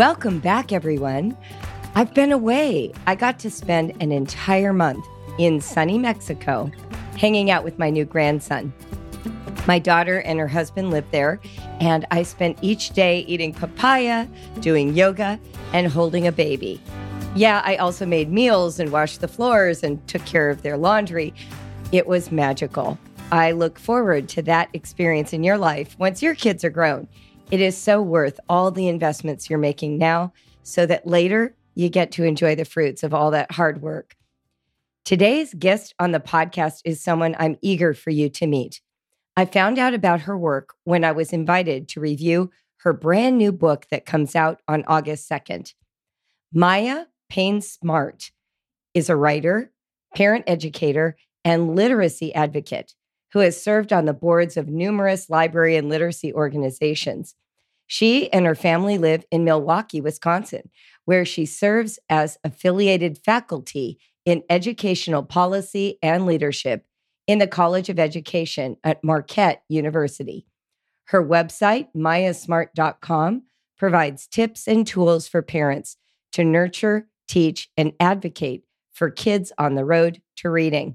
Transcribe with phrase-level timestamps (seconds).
[0.00, 1.36] Welcome back, everyone.
[1.94, 2.90] I've been away.
[3.06, 5.04] I got to spend an entire month
[5.38, 6.70] in sunny Mexico
[7.18, 8.72] hanging out with my new grandson.
[9.66, 11.38] My daughter and her husband live there,
[11.80, 14.26] and I spent each day eating papaya,
[14.60, 15.38] doing yoga,
[15.74, 16.80] and holding a baby.
[17.34, 21.34] Yeah, I also made meals and washed the floors and took care of their laundry.
[21.92, 22.98] It was magical.
[23.32, 27.06] I look forward to that experience in your life once your kids are grown.
[27.50, 30.32] It is so worth all the investments you're making now
[30.62, 34.14] so that later you get to enjoy the fruits of all that hard work.
[35.04, 38.80] Today's guest on the podcast is someone I'm eager for you to meet.
[39.36, 43.50] I found out about her work when I was invited to review her brand new
[43.50, 45.74] book that comes out on August 2nd.
[46.52, 48.30] Maya Payne Smart
[48.94, 49.72] is a writer,
[50.14, 52.94] parent educator, and literacy advocate
[53.32, 57.34] who has served on the boards of numerous library and literacy organizations.
[57.92, 60.70] She and her family live in Milwaukee, Wisconsin,
[61.06, 66.84] where she serves as affiliated faculty in educational policy and leadership
[67.26, 70.46] in the College of Education at Marquette University.
[71.06, 73.42] Her website, mayasmart.com,
[73.76, 75.96] provides tips and tools for parents
[76.30, 80.94] to nurture, teach, and advocate for kids on the road to reading.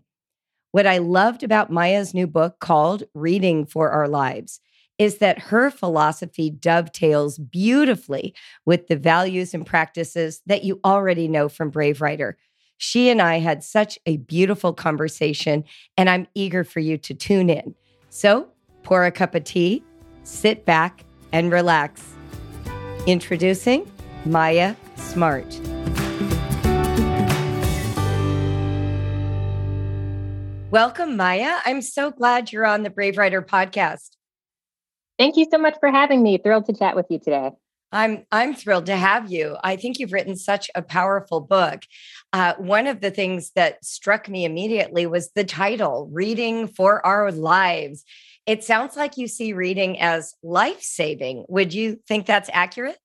[0.72, 4.62] What I loved about Maya's new book called Reading for Our Lives
[4.98, 8.34] is that her philosophy dovetails beautifully
[8.66, 12.38] with the values and practices that you already know from Brave Writer.
[12.78, 15.64] She and I had such a beautiful conversation,
[15.98, 17.76] and I'm eager for you to tune in.
[18.10, 18.48] So
[18.84, 19.84] pour a cup of tea,
[20.24, 22.14] sit back, and relax.
[23.08, 23.92] Introducing
[24.26, 25.46] Maya Smart.
[30.72, 31.60] Welcome, Maya.
[31.66, 34.10] I'm so glad you're on the Brave Writer podcast.
[35.18, 36.38] Thank you so much for having me.
[36.38, 37.52] Thrilled to chat with you today.
[37.92, 39.56] I'm I'm thrilled to have you.
[39.64, 41.84] I think you've written such a powerful book.
[42.34, 47.32] Uh, one of the things that struck me immediately was the title, "Reading for Our
[47.32, 48.04] Lives."
[48.46, 51.46] It sounds like you see reading as life saving.
[51.48, 52.98] Would you think that's accurate?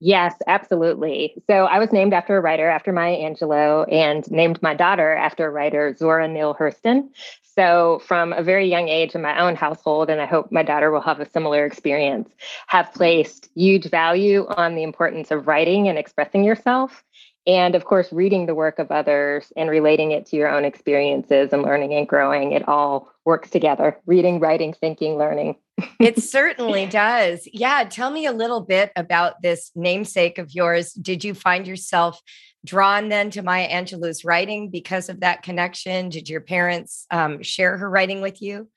[0.00, 1.34] Yes, absolutely.
[1.46, 5.46] So I was named after a writer, after Maya Angelou, and named my daughter after
[5.46, 7.10] a writer, Zora Neale Hurston.
[7.56, 10.90] So from a very young age in my own household, and I hope my daughter
[10.90, 12.30] will have a similar experience,
[12.68, 17.02] have placed huge value on the importance of writing and expressing yourself.
[17.46, 21.52] And of course, reading the work of others and relating it to your own experiences
[21.52, 25.56] and learning and growing, it all works together reading, writing, thinking, learning.
[25.98, 27.48] it certainly does.
[27.52, 27.84] Yeah.
[27.84, 30.92] Tell me a little bit about this namesake of yours.
[30.92, 32.20] Did you find yourself
[32.64, 36.10] drawn then to Maya Angelou's writing because of that connection?
[36.10, 38.68] Did your parents um, share her writing with you?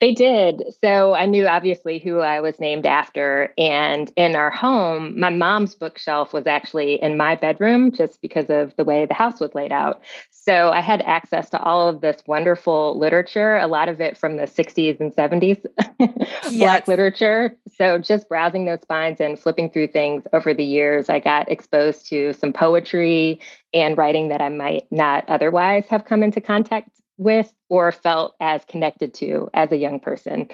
[0.00, 0.62] They did.
[0.82, 3.54] So I knew obviously who I was named after.
[3.56, 8.76] And in our home, my mom's bookshelf was actually in my bedroom just because of
[8.76, 10.02] the way the house was laid out.
[10.30, 14.36] So I had access to all of this wonderful literature, a lot of it from
[14.36, 15.64] the 60s and 70s,
[15.98, 16.56] yes.
[16.56, 17.56] Black literature.
[17.76, 22.06] So just browsing those spines and flipping through things over the years, I got exposed
[22.10, 23.40] to some poetry
[23.74, 28.64] and writing that I might not otherwise have come into contact with or felt as
[28.66, 30.48] connected to as a young person.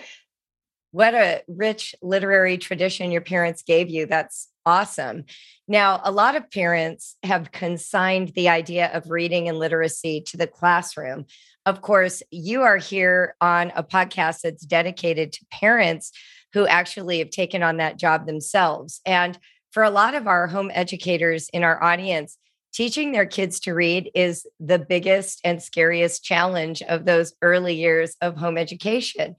[0.92, 4.06] What a rich literary tradition your parents gave you.
[4.06, 5.24] That's awesome.
[5.66, 10.46] Now, a lot of parents have consigned the idea of reading and literacy to the
[10.46, 11.24] classroom.
[11.64, 16.12] Of course, you are here on a podcast that's dedicated to parents
[16.52, 19.00] who actually have taken on that job themselves.
[19.06, 19.38] And
[19.70, 22.36] for a lot of our home educators in our audience,
[22.72, 28.16] teaching their kids to read is the biggest and scariest challenge of those early years
[28.20, 29.36] of home education.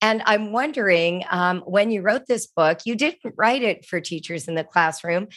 [0.00, 4.46] And I'm wondering um, when you wrote this book, you didn't write it for teachers
[4.46, 5.28] in the classroom.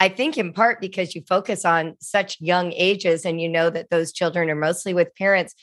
[0.00, 3.90] I think in part because you focus on such young ages and you know that
[3.90, 5.54] those children are mostly with parents.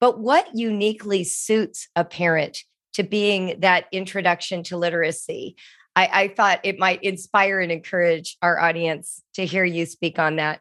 [0.00, 2.58] But what uniquely suits a parent
[2.94, 5.56] to being that introduction to literacy?
[5.96, 10.36] I, I thought it might inspire and encourage our audience to hear you speak on
[10.36, 10.60] that.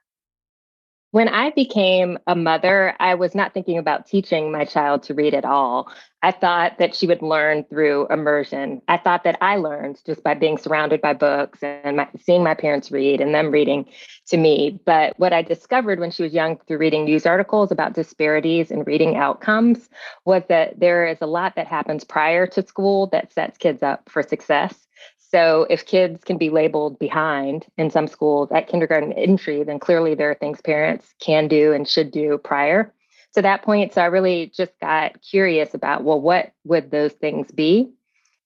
[1.13, 5.35] When I became a mother, I was not thinking about teaching my child to read
[5.35, 5.91] at all.
[6.23, 8.81] I thought that she would learn through immersion.
[8.87, 12.55] I thought that I learned just by being surrounded by books and my, seeing my
[12.55, 13.85] parents read and them reading
[14.29, 14.79] to me.
[14.87, 18.83] But what I discovered when she was young through reading news articles about disparities in
[18.83, 19.89] reading outcomes
[20.25, 24.09] was that there is a lot that happens prior to school that sets kids up
[24.09, 24.87] for success.
[25.33, 30.15] So if kids can be labeled behind in some schools at kindergarten entry, then clearly
[30.15, 32.93] there are things parents can do and should do prior
[33.35, 33.93] to that point.
[33.93, 37.91] So I really just got curious about, well, what would those things be?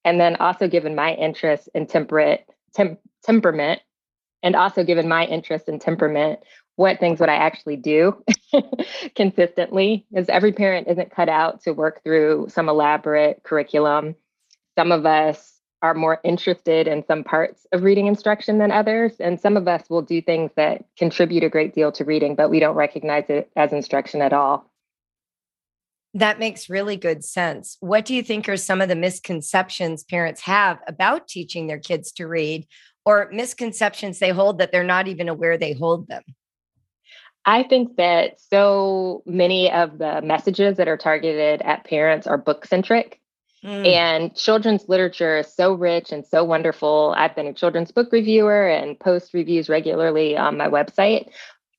[0.06, 3.82] And then also given my interest in temperate tem- temperament
[4.44, 6.40] And also, given my interest in temperament,
[6.76, 8.24] what things would I actually do
[9.16, 10.06] consistently?
[10.12, 14.16] Because every parent isn't cut out to work through some elaborate curriculum.
[14.78, 19.14] Some of us are more interested in some parts of reading instruction than others.
[19.20, 22.50] And some of us will do things that contribute a great deal to reading, but
[22.50, 24.72] we don't recognize it as instruction at all.
[26.14, 27.78] That makes really good sense.
[27.80, 32.12] What do you think are some of the misconceptions parents have about teaching their kids
[32.14, 32.66] to read,
[33.06, 36.24] or misconceptions they hold that they're not even aware they hold them?
[37.46, 42.66] I think that so many of the messages that are targeted at parents are book
[42.66, 43.22] centric.
[43.64, 43.88] Mm.
[43.88, 47.14] And children's literature is so rich and so wonderful.
[47.18, 51.30] I've been a children's book reviewer and post reviews regularly on my website,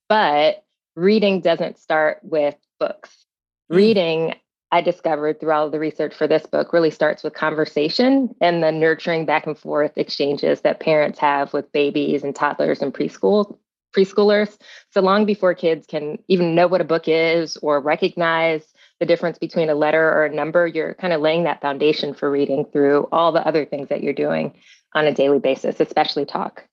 [0.07, 0.63] but
[0.95, 3.25] reading doesn't start with books.
[3.71, 3.75] Mm.
[3.75, 4.35] Reading,
[4.71, 8.71] I discovered through all the research for this book, really starts with conversation and the
[8.71, 13.57] nurturing back and forth exchanges that parents have with babies and toddlers and preschool
[13.95, 14.57] preschoolers.
[14.91, 18.63] So long before kids can even know what a book is or recognize
[18.99, 22.29] the difference between a letter or a number, you're kind of laying that foundation for
[22.29, 24.53] reading through all the other things that you're doing
[24.93, 26.65] on a daily basis, especially talk.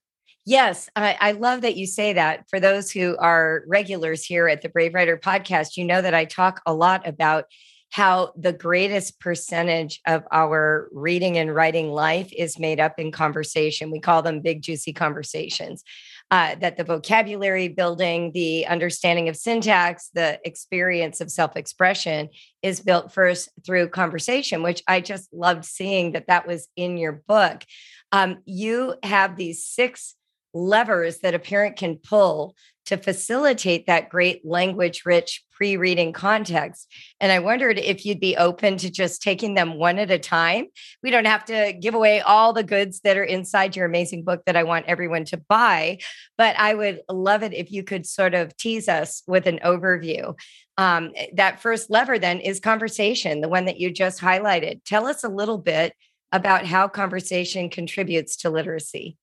[0.45, 2.45] Yes, I, I, love that you say that.
[2.49, 6.23] For those who are regulars here at the Brave Writer podcast, you know that I
[6.23, 7.45] talk a lot about
[7.91, 13.91] how the greatest percentage of our reading and writing life is made up in conversation.
[13.91, 15.83] We call them big, juicy conversations
[16.29, 22.29] uh, that the vocabulary building, the understanding of syntax, the experience of self expression
[22.61, 27.23] is built first through conversation, which I just loved seeing that that was in your
[27.27, 27.63] book.
[28.11, 30.15] Um, you have these six
[30.53, 32.55] levers that a parent can pull
[32.87, 36.91] to facilitate that great language rich pre reading context.
[37.19, 40.67] And I wondered if you'd be open to just taking them one at a time.
[41.03, 44.43] We don't have to give away all the goods that are inside your amazing book
[44.45, 45.99] that I want everyone to buy,
[46.37, 50.37] but I would love it if you could sort of tease us with an overview.
[50.77, 54.81] Um, that first lever then is conversation, the one that you just highlighted.
[54.85, 55.93] Tell us a little bit
[56.31, 59.17] about how conversation contributes to literacy.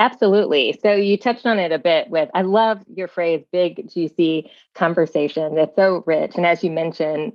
[0.00, 0.80] Absolutely.
[0.82, 5.58] So you touched on it a bit with, I love your phrase, big, juicy conversation.
[5.58, 6.36] It's so rich.
[6.36, 7.34] And as you mentioned,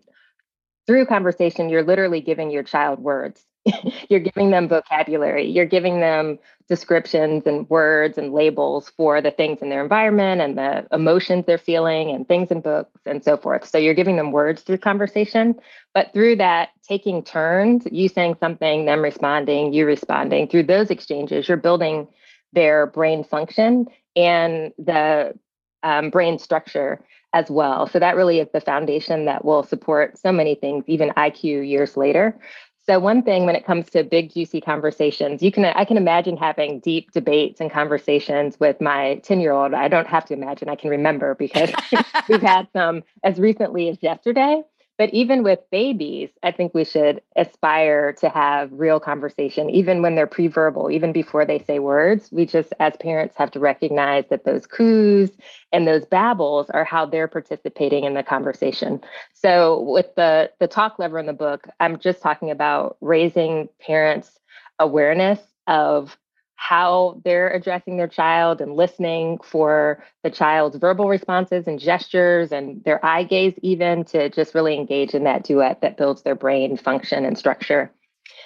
[0.88, 3.46] through conversation, you're literally giving your child words.
[4.10, 5.48] you're giving them vocabulary.
[5.50, 6.40] You're giving them
[6.70, 11.60] descriptions and words and labels for the things in their environment and the emotions they're
[11.60, 13.68] feeling and things in books and so forth.
[13.68, 15.56] So you're giving them words through conversation.
[15.94, 21.48] But through that, taking turns, you saying something, them responding, you responding, through those exchanges,
[21.48, 22.08] you're building
[22.56, 25.38] their brain function and the
[25.84, 27.00] um, brain structure
[27.34, 27.88] as well.
[27.88, 31.96] So that really is the foundation that will support so many things, even IQ years
[31.98, 32.40] later.
[32.88, 36.38] So one thing when it comes to big juicy conversations, you can I can imagine
[36.38, 39.74] having deep debates and conversations with my 10-year-old.
[39.74, 41.72] I don't have to imagine, I can remember because
[42.30, 44.62] we've had some as recently as yesterday.
[44.98, 50.16] But even with babies, I think we should aspire to have real conversation, even when
[50.16, 52.32] they're pre-verbal, even before they say words.
[52.32, 55.32] We just, as parents, have to recognize that those coos
[55.74, 59.02] and those babbles are how they're participating in the conversation.
[59.34, 64.40] So with the the talk lever in the book, I'm just talking about raising parents'
[64.80, 66.18] awareness of
[66.56, 72.84] how they're addressing their child and listening for the child's verbal responses and gestures and
[72.84, 76.78] their eye gaze even to just really engage in that duet that builds their brain
[76.78, 77.92] function and structure.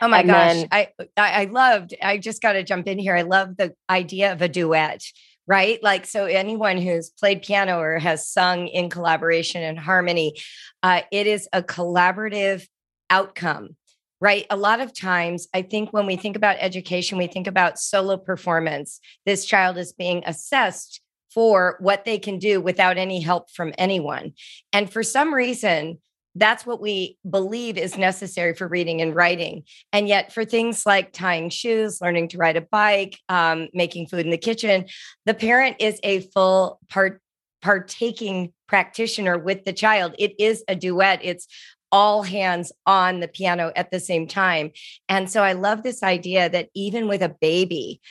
[0.01, 0.53] Oh my and gosh.
[0.53, 0.87] then, I,
[1.17, 3.15] I loved i just got to jump in here.
[3.15, 5.03] I love the idea of a duet
[5.49, 5.81] right?
[5.81, 10.35] Like so anyone who's played piano or has sung in collaboration and harmony
[10.83, 12.67] uh, it is a collaborative
[13.09, 13.75] outcome
[14.21, 14.45] right?
[14.49, 18.17] A lot of times, I think when we think about education, we think about solo
[18.17, 18.99] performance.
[19.25, 21.01] This child is being assessed
[21.33, 24.33] for what they can do without any help from anyone.
[24.73, 25.99] And for some reason,
[26.35, 29.63] that's what we believe is necessary for reading and writing.
[29.91, 34.25] And yet, for things like tying shoes, learning to ride a bike, um, making food
[34.25, 34.85] in the kitchen,
[35.25, 37.21] the parent is a full part
[37.61, 40.15] partaking practitioner with the child.
[40.17, 41.19] It is a duet.
[41.23, 41.47] It's
[41.91, 44.71] all hands on the piano at the same time.
[45.07, 48.01] And so I love this idea that even with a baby,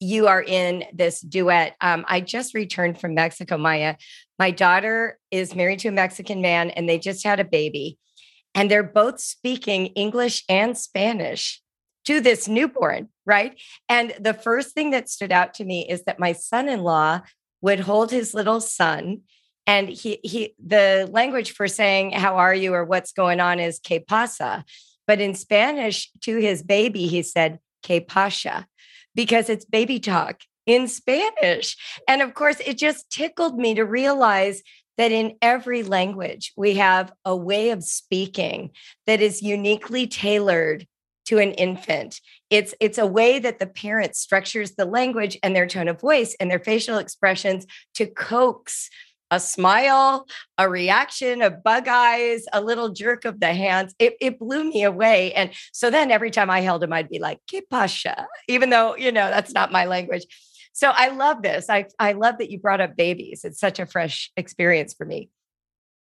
[0.00, 1.76] you are in this duet.
[1.80, 3.96] Um, I just returned from Mexico, Maya.
[4.38, 7.98] My daughter is married to a Mexican man and they just had a baby.
[8.54, 11.62] And they're both speaking English and Spanish
[12.04, 13.58] to this newborn, right?
[13.88, 17.20] And the first thing that stood out to me is that my son in law
[17.60, 19.22] would hold his little son
[19.66, 23.78] and he he the language for saying how are you or what's going on is
[23.78, 24.64] que pasa
[25.06, 28.66] but in spanish to his baby he said que pasha
[29.14, 31.76] because it's baby talk in Spanish.
[32.06, 34.62] And of course, it just tickled me to realize
[34.98, 38.70] that in every language, we have a way of speaking
[39.06, 40.86] that is uniquely tailored
[41.24, 42.20] to an infant.
[42.50, 46.36] It's it's a way that the parent structures the language and their tone of voice
[46.38, 47.64] and their facial expressions
[47.94, 48.90] to coax
[49.32, 50.26] a smile,
[50.58, 53.94] a reaction, a bug eyes, a little jerk of the hands.
[53.98, 55.32] It, it blew me away.
[55.32, 58.94] And so then every time I held him, I'd be like, "Que pasha," even though
[58.94, 60.26] you know that's not my language.
[60.74, 61.68] So I love this.
[61.70, 63.40] I I love that you brought up babies.
[63.44, 65.30] It's such a fresh experience for me.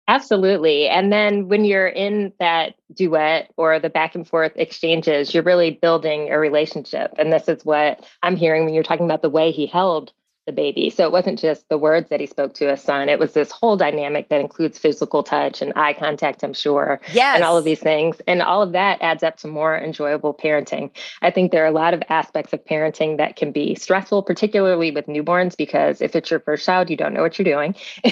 [0.09, 0.89] Absolutely.
[0.89, 5.79] And then when you're in that duet or the back and forth exchanges, you're really
[5.81, 7.15] building a relationship.
[7.17, 10.13] And this is what I'm hearing when you're talking about the way he held
[10.47, 10.90] the baby.
[10.90, 13.09] So it wasn't just the words that he spoke to his son.
[13.09, 17.00] It was this whole dynamic that includes physical touch and eye contact, I'm sure.
[17.12, 17.37] Yes.
[17.37, 18.20] And all of these things.
[18.26, 20.90] And all of that adds up to more enjoyable parenting.
[21.23, 24.90] I think there are a lot of aspects of parenting that can be stressful, particularly
[24.90, 27.75] with newborns, because if it's your first child, you don't know what you're doing.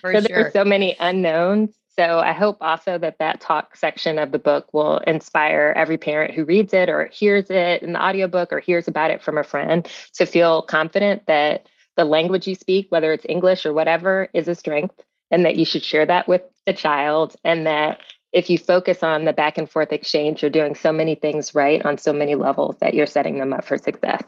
[0.00, 0.20] For so sure.
[0.20, 4.38] there are so many unknowns so I hope also that that talk section of the
[4.38, 8.60] book will inspire every parent who reads it or hears it in the audiobook or
[8.60, 13.12] hears about it from a friend to feel confident that the language you speak, whether
[13.12, 14.94] it's English or whatever, is a strength
[15.32, 17.98] and that you should share that with the child and that
[18.32, 21.84] if you focus on the back and forth exchange, you're doing so many things right
[21.84, 24.22] on so many levels that you're setting them up for success.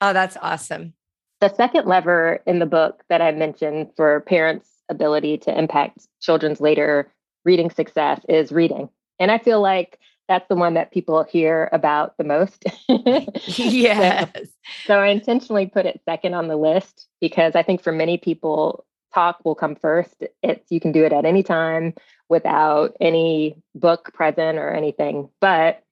[0.00, 0.94] Oh, that's awesome.
[1.40, 6.60] The second lever in the book that I mentioned for parents ability to impact children's
[6.60, 7.12] later
[7.44, 8.88] reading success is reading.
[9.18, 12.64] And I feel like that's the one that people hear about the most.
[12.88, 14.30] yes.
[14.34, 14.42] So,
[14.86, 18.84] so, I intentionally put it second on the list because I think for many people,
[19.14, 20.24] talk will come first.
[20.42, 21.94] It's you can do it at any time
[22.28, 25.30] without any book present or anything.
[25.40, 25.82] But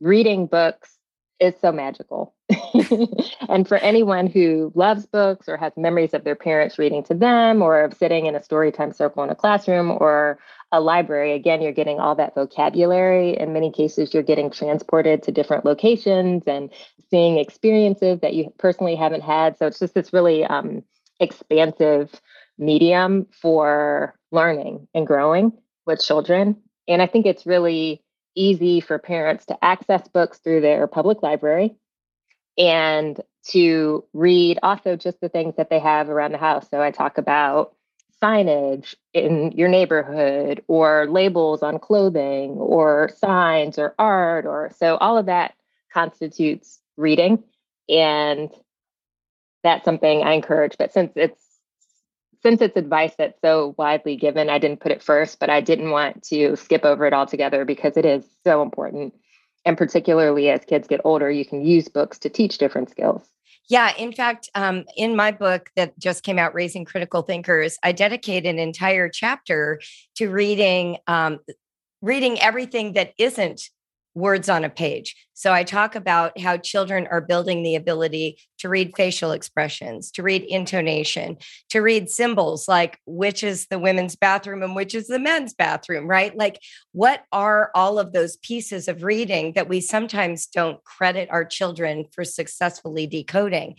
[0.00, 0.90] reading books
[1.42, 2.34] is so magical.
[3.48, 7.60] and for anyone who loves books or has memories of their parents reading to them
[7.60, 10.38] or of sitting in a storytime circle in a classroom or
[10.70, 13.36] a library, again, you're getting all that vocabulary.
[13.36, 16.70] In many cases, you're getting transported to different locations and
[17.10, 19.58] seeing experiences that you personally haven't had.
[19.58, 20.84] So it's just this really um,
[21.18, 22.08] expansive
[22.56, 25.52] medium for learning and growing
[25.86, 26.56] with children.
[26.86, 28.02] And I think it's really
[28.34, 31.74] easy for parents to access books through their public library
[32.58, 36.68] and to read also just the things that they have around the house.
[36.70, 37.74] So I talk about
[38.22, 45.18] signage in your neighborhood or labels on clothing or signs or art or so all
[45.18, 45.54] of that
[45.92, 47.42] constitutes reading
[47.88, 48.48] and
[49.64, 51.42] that's something I encourage but since it's
[52.42, 55.90] since it's advice that's so widely given, I didn't put it first, but I didn't
[55.90, 59.14] want to skip over it altogether because it is so important.
[59.64, 63.22] And particularly as kids get older, you can use books to teach different skills.
[63.68, 67.92] Yeah, in fact, um, in my book that just came out, Raising Critical Thinkers, I
[67.92, 69.80] dedicate an entire chapter
[70.16, 71.38] to reading um,
[72.02, 73.70] reading everything that isn't
[74.14, 75.16] words on a page.
[75.34, 80.22] So I talk about how children are building the ability to read facial expressions, to
[80.22, 81.38] read intonation,
[81.70, 86.06] to read symbols like which is the women's bathroom and which is the men's bathroom,
[86.06, 86.36] right?
[86.36, 86.60] Like
[86.92, 92.04] what are all of those pieces of reading that we sometimes don't credit our children
[92.12, 93.76] for successfully decoding?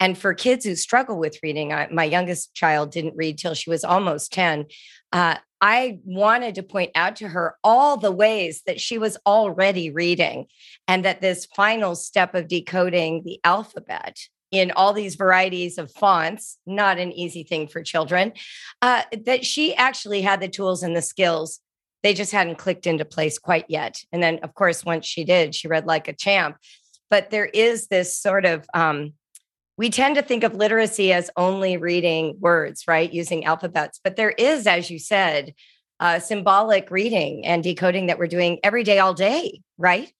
[0.00, 3.70] And for kids who struggle with reading, I, my youngest child didn't read till she
[3.70, 4.66] was almost 10.
[5.12, 9.88] Uh, I wanted to point out to her all the ways that she was already
[9.88, 10.48] reading,
[10.86, 14.18] and that this final step of decoding the alphabet
[14.50, 18.34] in all these varieties of fonts, not an easy thing for children,
[18.82, 21.60] uh, that she actually had the tools and the skills.
[22.02, 24.02] They just hadn't clicked into place quite yet.
[24.12, 26.58] And then, of course, once she did, she read like a champ.
[27.08, 29.14] But there is this sort of um,
[29.76, 33.12] we tend to think of literacy as only reading words, right?
[33.12, 34.00] Using alphabets.
[34.02, 35.54] But there is, as you said,
[36.00, 40.12] uh, symbolic reading and decoding that we're doing every day, all day, right?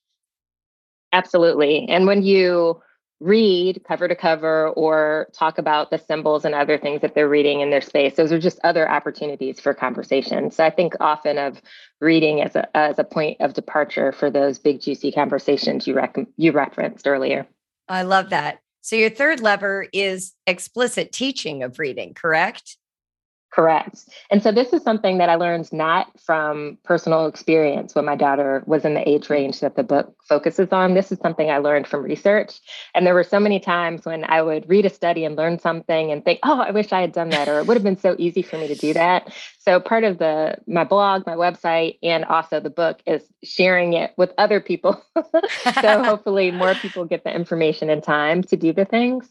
[1.12, 1.88] Absolutely.
[1.88, 2.80] And when you
[3.20, 7.61] read cover to cover or talk about the symbols and other things that they're reading
[7.61, 10.50] in their space, those are just other opportunities for conversation.
[10.50, 11.62] So I think often of
[12.00, 16.16] reading as a, as a point of departure for those big, juicy conversations you, rec-
[16.37, 17.46] you referenced earlier.
[17.88, 18.61] I love that.
[18.84, 22.76] So your third lever is explicit teaching of reading, correct?
[23.54, 24.08] Correct.
[24.32, 28.64] And so this is something that I learned not from personal experience when my daughter
[28.66, 30.94] was in the age range that the book focuses on.
[30.94, 32.58] This is something I learned from research.
[32.96, 36.11] And there were so many times when I would read a study and learn something
[36.11, 38.16] and think, oh, I wish I had done that, or it would have been so
[38.18, 39.32] easy for me to do that.
[39.61, 44.14] So part of the my blog, my website, and also the book is sharing it
[44.16, 45.00] with other people.
[45.80, 49.28] so hopefully more people get the information in time to do the things.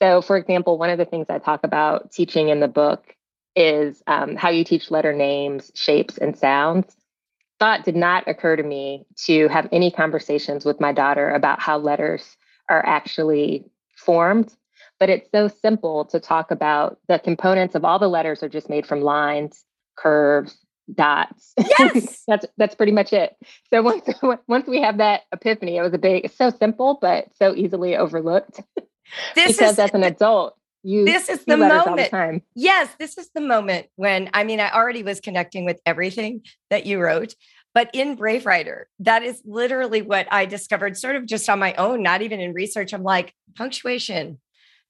[0.00, 3.16] So, for example, one of the things I talk about teaching in the book
[3.56, 6.96] is um, how you teach letter names, shapes, and sounds.
[7.60, 11.78] Thought did not occur to me to have any conversations with my daughter about how
[11.78, 12.36] letters
[12.68, 13.64] are actually
[13.96, 14.52] formed.
[14.98, 18.68] But it's so simple to talk about the components of all the letters are just
[18.68, 19.64] made from lines,
[19.96, 20.56] curves,
[20.92, 21.54] dots.
[21.78, 23.36] Yes, that's that's pretty much it.
[23.70, 24.08] So once
[24.48, 26.24] once we have that epiphany, it was a big.
[26.24, 28.60] It's so simple, but so easily overlooked.
[29.34, 32.10] This because is, as an adult, you this is the moment.
[32.10, 36.42] the yes this is the moment when i mean i already was connecting with everything
[36.70, 37.34] that you wrote
[37.72, 41.74] but in brave writer that is literally what i discovered sort of just on my
[41.74, 42.92] own not even in research.
[42.92, 44.38] I'm like punctuation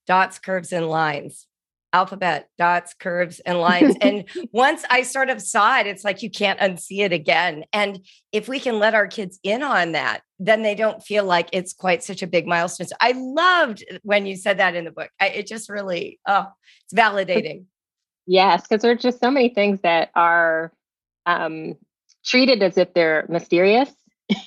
[0.07, 1.47] dots curves and lines
[1.95, 3.97] alphabet, dots, curves, and lines.
[4.01, 7.65] and once I sort of saw it, it's like you can't unsee it again.
[7.73, 8.01] And
[8.33, 11.73] if we can let our kids in on that, then they don't feel like it's
[11.73, 12.89] quite such a big milestone.
[12.89, 15.11] So I loved when you said that in the book.
[15.21, 16.49] I, it just really, oh,
[16.85, 17.65] it's validating.
[18.27, 20.73] Yes, because there's just so many things that are
[21.27, 21.75] um,
[22.25, 23.91] treated as if they're mysterious.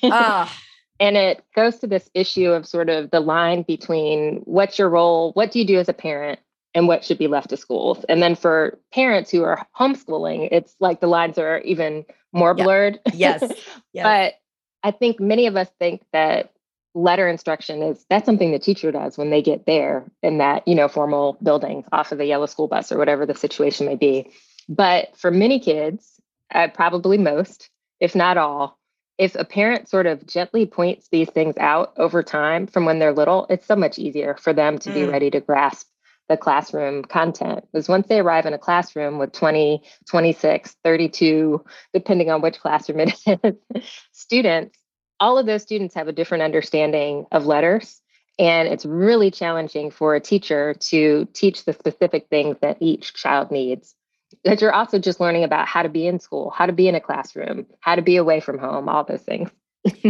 [0.03, 0.51] Oh.
[0.99, 5.31] and it goes to this issue of sort of the line between what's your role,
[5.33, 6.39] what do you do as a parent,
[6.77, 8.05] and what should be left to schools.
[8.07, 12.99] And then for parents who are homeschooling, it's like the lines are even more blurred.
[13.13, 13.41] Yes.
[13.93, 14.03] yes.
[14.03, 14.35] but
[14.83, 16.51] I think many of us think that
[16.93, 20.75] letter instruction is that's something the teacher does when they get there in that, you
[20.75, 24.31] know, formal building off of the yellow school bus or whatever the situation may be.
[24.69, 26.21] But for many kids,
[26.53, 28.77] uh, probably most, if not all,
[29.17, 33.13] if a parent sort of gently points these things out over time from when they're
[33.13, 34.93] little, it's so much easier for them to mm.
[34.93, 35.87] be ready to grasp
[36.29, 37.65] the classroom content.
[37.73, 42.99] Was once they arrive in a classroom with 20 26 32 depending on which classroom
[42.99, 43.19] it
[43.75, 44.77] is students
[45.19, 48.01] all of those students have a different understanding of letters.
[48.39, 53.51] And it's really challenging for a teacher to teach the specific things that each child
[53.51, 53.95] needs.
[54.43, 56.95] Because you're also just learning about how to be in school how to be in
[56.95, 59.49] a classroom how to be away from home all those things.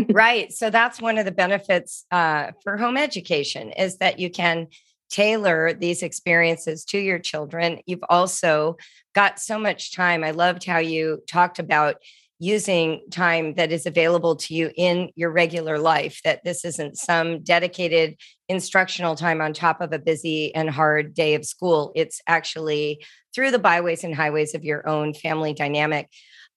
[0.10, 0.52] Right.
[0.52, 4.70] So that's one of the benefits uh, for home education is that you can
[5.10, 7.80] tailor these experiences to your children.
[7.86, 8.78] You've also
[9.14, 10.24] got so much time.
[10.24, 11.98] I loved how you talked about
[12.40, 17.42] using time that is available to you in your regular life, that this isn't some
[17.42, 18.16] dedicated
[18.48, 21.92] instructional time on top of a busy and hard day of school.
[21.96, 26.10] It's actually through the byways and highways of your own family dynamic.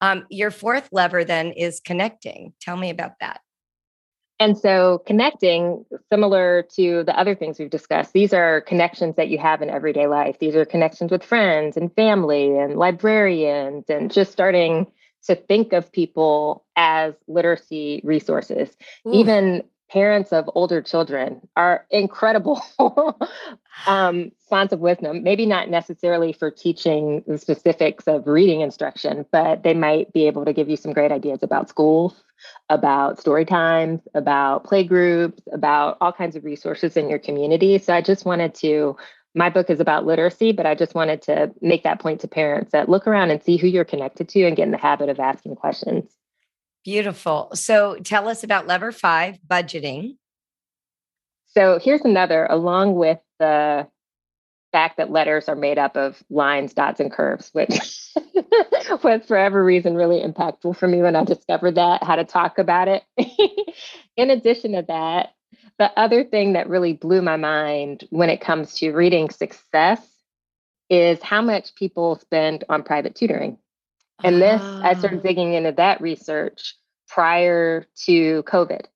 [0.02, 2.52] Um, your fourth lever then is connecting.
[2.60, 3.40] Tell me about that.
[4.40, 9.37] And so, connecting, similar to the other things we've discussed, these are connections that you
[9.37, 10.38] have in everyday life.
[10.38, 14.87] These are connections with friends and family and librarians, and just starting
[15.26, 18.74] to think of people as literacy resources.
[19.07, 19.12] Ooh.
[19.12, 22.62] Even parents of older children are incredible
[23.87, 25.22] um, fonts of wisdom.
[25.22, 30.44] Maybe not necessarily for teaching the specifics of reading instruction, but they might be able
[30.44, 32.22] to give you some great ideas about schools,
[32.68, 37.79] about story times, about play groups, about all kinds of resources in your community.
[37.79, 38.96] So I just wanted to.
[39.33, 42.72] My book is about literacy, but I just wanted to make that point to parents
[42.72, 45.20] that look around and see who you're connected to and get in the habit of
[45.20, 46.11] asking questions.
[46.84, 47.50] Beautiful.
[47.54, 50.16] So tell us about lever five budgeting.
[51.48, 53.88] So here's another, along with the
[54.72, 57.70] fact that letters are made up of lines, dots, and curves, which
[59.02, 62.58] was for every reason really impactful for me when I discovered that, how to talk
[62.58, 63.02] about it.
[64.16, 65.34] In addition to that,
[65.78, 70.06] the other thing that really blew my mind when it comes to reading success
[70.88, 73.58] is how much people spend on private tutoring.
[74.22, 75.22] And this, I started ah.
[75.22, 76.74] digging into that research
[77.09, 78.87] prior to COVID.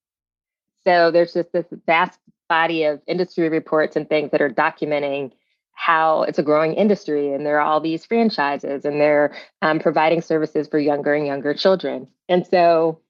[0.87, 5.33] So there's just this vast body of industry reports and things that are documenting
[5.73, 10.23] how it's a growing industry and there are all these franchises and they're um, providing
[10.23, 12.07] services for younger and younger children.
[12.29, 13.01] And so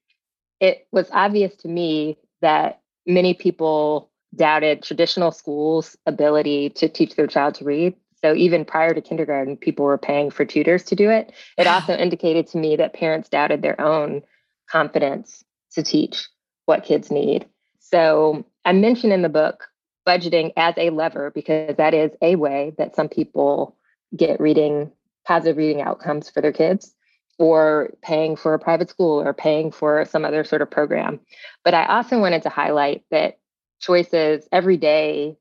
[0.59, 7.27] it was obvious to me that many people doubted traditional schools' ability to teach their
[7.27, 7.93] child to read.
[8.25, 11.31] So even prior to kindergarten, people were paying for tutors to do it.
[11.59, 14.23] It also indicated to me that parents doubted their own
[14.67, 16.27] confidence to teach
[16.65, 17.45] what kids need.
[17.77, 19.67] So I mention in the book
[20.07, 23.77] budgeting as a lever because that is a way that some people
[24.17, 24.91] get reading
[25.27, 26.95] positive reading outcomes for their kids
[27.37, 31.19] or paying for a private school or paying for some other sort of program.
[31.63, 33.37] But I also wanted to highlight that
[33.79, 35.37] choices every day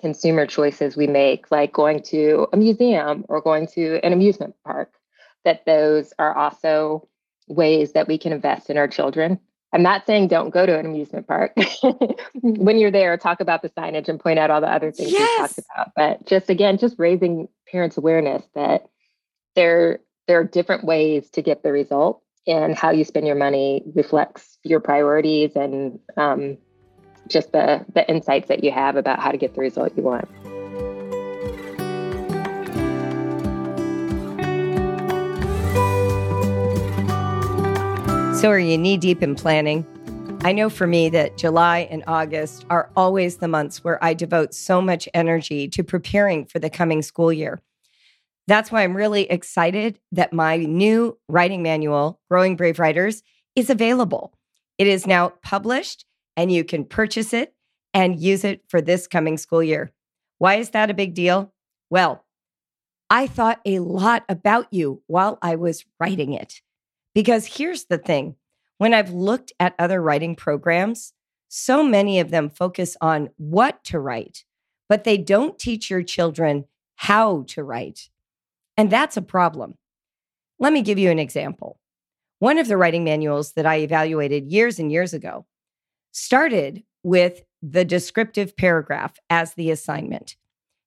[0.00, 4.92] consumer choices we make, like going to a museum or going to an amusement park,
[5.44, 7.08] that those are also
[7.48, 9.38] ways that we can invest in our children.
[9.72, 11.52] I'm not saying don't go to an amusement park.
[12.40, 15.56] when you're there, talk about the signage and point out all the other things yes.
[15.56, 15.92] we talked about.
[15.96, 18.86] But just again, just raising parents' awareness that
[19.54, 23.82] there, there are different ways to get the result and how you spend your money
[23.94, 26.58] reflects your priorities and um,
[27.28, 30.28] just the, the insights that you have about how to get the result you want.
[38.40, 39.86] So, are you knee deep in planning?
[40.42, 44.54] I know for me that July and August are always the months where I devote
[44.54, 47.60] so much energy to preparing for the coming school year.
[48.46, 53.24] That's why I'm really excited that my new writing manual, Growing Brave Writers,
[53.56, 54.32] is available.
[54.78, 56.04] It is now published
[56.36, 57.54] and you can purchase it
[57.94, 59.92] and use it for this coming school year.
[60.38, 61.52] Why is that a big deal?
[61.88, 62.24] Well,
[63.08, 66.60] I thought a lot about you while I was writing it.
[67.14, 68.36] Because here's the thing
[68.78, 71.14] when I've looked at other writing programs,
[71.48, 74.44] so many of them focus on what to write,
[74.88, 78.10] but they don't teach your children how to write.
[78.76, 79.78] And that's a problem.
[80.58, 81.78] Let me give you an example.
[82.38, 85.46] One of the writing manuals that I evaluated years and years ago
[86.16, 90.36] started with the descriptive paragraph as the assignment.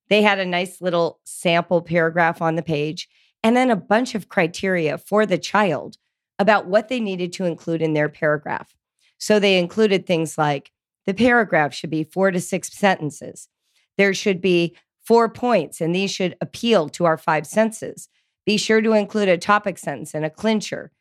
[0.09, 3.07] They had a nice little sample paragraph on the page
[3.43, 5.97] and then a bunch of criteria for the child
[6.39, 8.73] about what they needed to include in their paragraph.
[9.19, 10.71] So they included things like
[11.05, 13.49] the paragraph should be four to six sentences.
[13.97, 18.09] There should be four points, and these should appeal to our five senses.
[18.45, 20.91] Be sure to include a topic sentence and a clincher.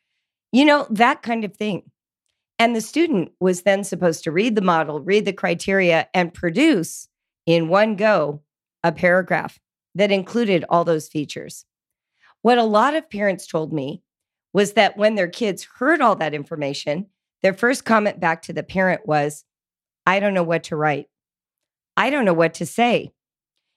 [0.51, 1.89] You know, that kind of thing.
[2.59, 7.07] And the student was then supposed to read the model, read the criteria, and produce
[7.45, 8.41] in one go
[8.83, 9.59] a paragraph
[9.95, 11.65] that included all those features.
[12.41, 14.03] What a lot of parents told me
[14.53, 17.07] was that when their kids heard all that information,
[17.41, 19.45] their first comment back to the parent was,
[20.05, 21.07] I don't know what to write.
[21.95, 23.13] I don't know what to say.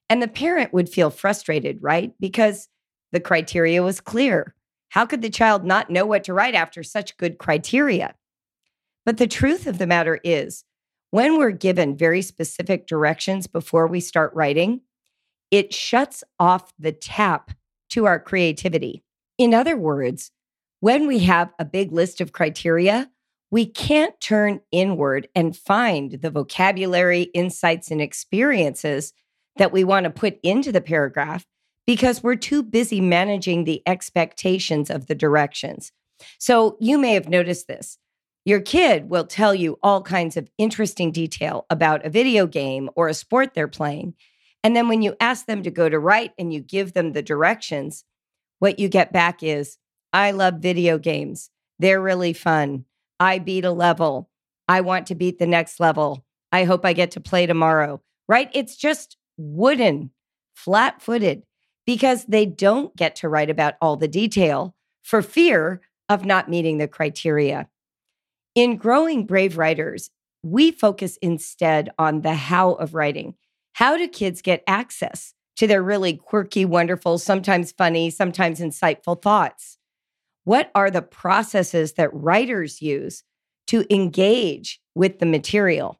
[0.09, 2.13] And the parent would feel frustrated, right?
[2.19, 2.69] Because
[3.13, 4.55] the criteria was clear.
[4.91, 8.15] How could the child not know what to write after such good criteria?
[9.05, 10.65] But the truth of the matter is,
[11.11, 14.81] when we're given very specific directions before we start writing,
[15.51, 17.51] it shuts off the tap
[17.91, 19.05] to our creativity.
[19.37, 20.31] In other words,
[20.81, 23.11] when we have a big list of criteria,
[23.51, 29.13] we can't turn inward and find the vocabulary, insights, and experiences
[29.57, 31.45] that we want to put into the paragraph
[31.87, 35.93] because we're too busy managing the expectations of the directions.
[36.39, 37.99] So you may have noticed this.
[38.45, 43.09] Your kid will tell you all kinds of interesting detail about a video game or
[43.09, 44.15] a sport they're playing.
[44.65, 47.23] And then when you ask them to go to write and you give them the
[47.23, 48.05] directions,
[48.59, 49.79] what you get back is,
[50.13, 51.51] I love video games.
[51.79, 52.85] They're really fun.
[53.19, 54.29] I beat a level.
[54.69, 56.25] I want to beat the next level.
[56.51, 58.01] I hope I get to play tomorrow.
[58.29, 58.51] Right?
[58.55, 60.11] It's just wooden,
[60.55, 61.43] flat footed,
[61.87, 66.79] because they don't get to write about all the detail for fear of not meeting
[66.79, 67.69] the criteria.
[68.55, 70.11] In Growing Brave Writers,
[70.43, 73.35] we focus instead on the how of writing.
[73.73, 79.79] How do kids get access to their really quirky, wonderful, sometimes funny, sometimes insightful thoughts?
[80.45, 83.25] What are the processes that writers use
[83.69, 85.99] to engage with the material?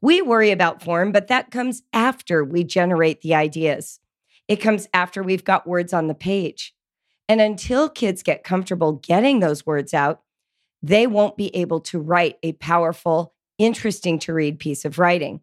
[0.00, 4.00] We worry about form, but that comes after we generate the ideas.
[4.48, 6.74] It comes after we've got words on the page.
[7.28, 10.22] And until kids get comfortable getting those words out,
[10.82, 15.40] they won't be able to write a powerful, interesting to read piece of writing.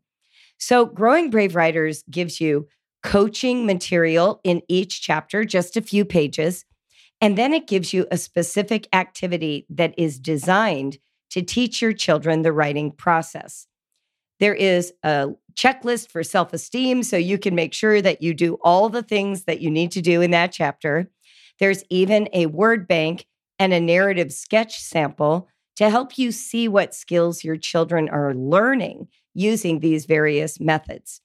[0.57, 2.67] So, Growing Brave Writers gives you
[3.01, 6.65] coaching material in each chapter, just a few pages.
[7.21, 10.97] And then it gives you a specific activity that is designed
[11.31, 13.67] to teach your children the writing process.
[14.39, 18.57] There is a checklist for self esteem, so you can make sure that you do
[18.61, 21.09] all the things that you need to do in that chapter.
[21.59, 23.25] There's even a word bank
[23.59, 29.07] and a narrative sketch sample to help you see what skills your children are learning
[29.33, 31.21] using these various methods.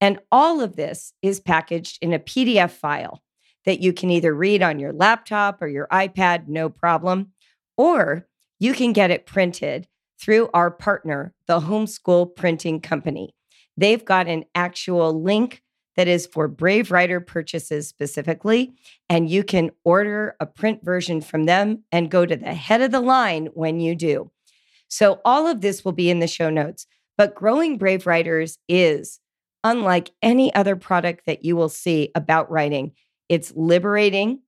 [0.00, 3.22] And all of this is packaged in a PDF file
[3.64, 7.32] that you can either read on your laptop or your iPad, no problem,
[7.76, 8.26] or
[8.58, 9.86] you can get it printed
[10.20, 13.34] through our partner, the Homeschool Printing Company.
[13.76, 15.62] They've got an actual link
[15.96, 18.72] that is for Brave Writer purchases specifically.
[19.08, 22.90] And you can order a print version from them and go to the head of
[22.90, 24.30] the line when you do.
[24.88, 26.86] So, all of this will be in the show notes.
[27.16, 29.20] But Growing Brave Writers is
[29.64, 32.92] unlike any other product that you will see about writing.
[33.28, 34.40] It's liberating,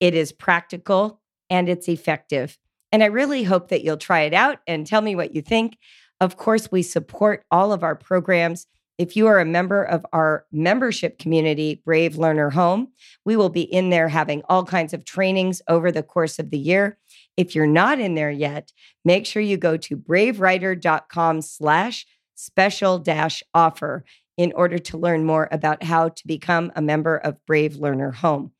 [0.00, 2.58] it is practical, and it's effective.
[2.92, 5.78] And I really hope that you'll try it out and tell me what you think.
[6.20, 8.66] Of course, we support all of our programs.
[8.98, 12.88] If you are a member of our membership community, Brave Learner Home,
[13.24, 16.58] we will be in there having all kinds of trainings over the course of the
[16.58, 16.98] year.
[17.36, 18.72] If you're not in there yet,
[19.04, 24.04] make sure you go to bravewriter.com slash special dash offer
[24.36, 28.50] in order to learn more about how to become a member of Brave Learner Home.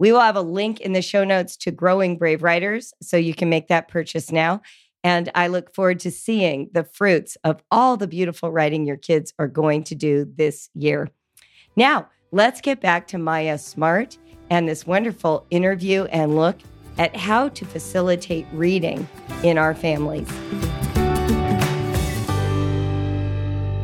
[0.00, 3.32] We will have a link in the show notes to Growing Brave Writers, so you
[3.32, 4.60] can make that purchase now.
[5.04, 9.34] And I look forward to seeing the fruits of all the beautiful writing your kids
[9.38, 11.10] are going to do this year.
[11.76, 14.16] Now, let's get back to Maya Smart
[14.48, 16.56] and this wonderful interview and look
[16.96, 19.06] at how to facilitate reading
[19.42, 20.28] in our families.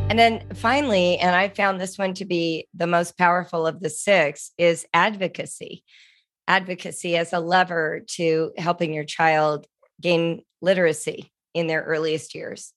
[0.09, 3.91] And then finally, and I found this one to be the most powerful of the
[3.91, 5.85] six, is advocacy.
[6.49, 9.67] Advocacy as a lever to helping your child
[10.01, 12.73] gain literacy in their earliest years.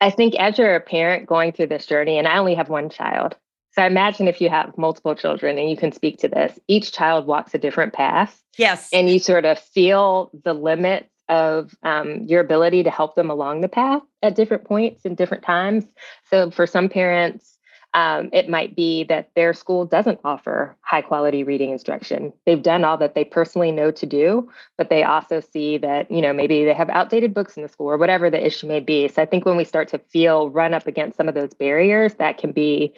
[0.00, 2.88] I think as you're a parent going through this journey, and I only have one
[2.88, 3.36] child.
[3.72, 6.92] So I imagine if you have multiple children and you can speak to this, each
[6.92, 8.40] child walks a different path.
[8.56, 8.88] Yes.
[8.92, 13.60] And you sort of feel the limits of um, your ability to help them along
[13.60, 15.84] the path at different points and different times.
[16.30, 17.57] So for some parents,
[17.98, 22.32] um, it might be that their school doesn't offer high quality reading instruction.
[22.46, 26.22] They've done all that they personally know to do, but they also see that, you
[26.22, 29.08] know, maybe they have outdated books in the school or whatever the issue may be.
[29.08, 32.14] So I think when we start to feel run up against some of those barriers,
[32.14, 32.94] that can be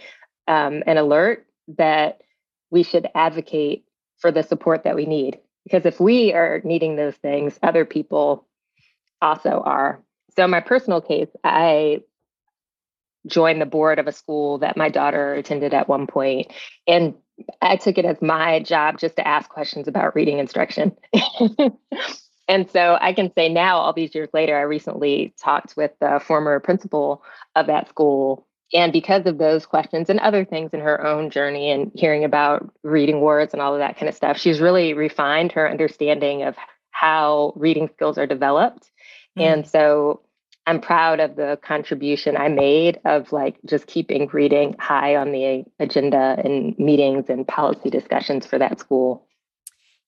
[0.47, 1.47] um, an alert
[1.79, 2.21] that
[2.71, 3.87] we should advocate
[4.19, 8.47] for the support that we need because if we are needing those things, other people
[9.23, 10.03] also are.
[10.37, 12.03] So, in my personal case, I
[13.27, 16.53] joined the board of a school that my daughter attended at one point,
[16.87, 17.15] and
[17.63, 20.97] I took it as my job just to ask questions about reading instruction.
[22.49, 26.21] and so I can say now, all these years later, I recently talked with the
[26.25, 27.23] former principal
[27.55, 31.71] of that school and because of those questions and other things in her own journey
[31.71, 35.53] and hearing about reading words and all of that kind of stuff, she's really refined
[35.53, 36.55] her understanding of
[36.93, 38.91] how reading skills are developed.
[39.39, 39.43] Mm.
[39.43, 40.21] And so
[40.67, 45.65] I'm proud of the contribution I made of like just keeping reading high on the
[45.79, 49.27] agenda and meetings and policy discussions for that school.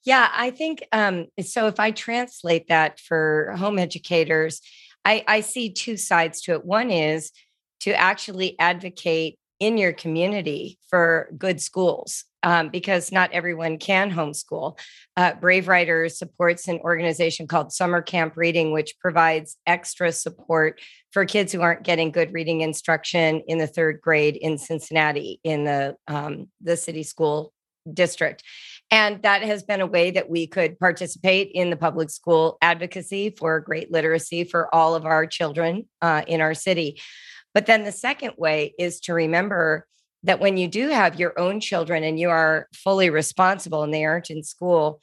[0.05, 1.69] Yeah, I think um, so.
[1.69, 4.61] If I translate that for home educators,
[5.05, 6.65] I, I see two sides to it.
[6.65, 7.31] One is
[7.81, 14.77] to actually advocate in your community for good schools um, because not everyone can homeschool.
[15.17, 20.81] Uh, Brave Writers supports an organization called Summer Camp Reading, which provides extra support
[21.13, 25.63] for kids who aren't getting good reading instruction in the third grade in Cincinnati in
[25.63, 27.53] the um, the city school
[27.93, 28.43] district.
[28.91, 33.31] And that has been a way that we could participate in the public school advocacy
[33.31, 37.01] for great literacy for all of our children uh, in our city.
[37.55, 39.87] But then the second way is to remember
[40.23, 44.05] that when you do have your own children and you are fully responsible and they
[44.05, 45.01] aren't in school,